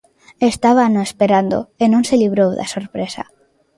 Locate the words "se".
2.07-2.15